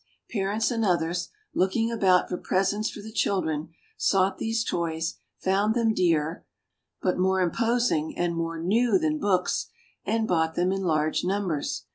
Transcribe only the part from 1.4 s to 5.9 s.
looking about for presents for the children, sought these toys, found